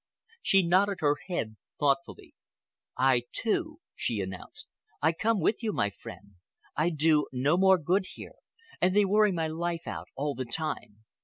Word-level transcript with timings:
She 0.41 0.65
nodded 0.67 1.01
her 1.01 1.15
head 1.27 1.57
thoughtfully. 1.79 2.33
"I, 2.97 3.25
too," 3.33 3.81
she 3.95 4.19
announced. 4.19 4.67
"I 4.99 5.11
come 5.11 5.39
with 5.39 5.61
you, 5.61 5.71
my 5.73 5.91
friend. 5.91 6.37
I 6.75 6.89
do 6.89 7.27
no 7.31 7.55
more 7.55 7.77
good 7.77 8.07
here, 8.15 8.37
and 8.81 8.95
they 8.95 9.05
worry 9.05 9.31
my 9.31 9.47
life 9.47 9.85
out 9.85 10.07
all 10.15 10.33
the 10.33 10.45
time. 10.45 11.03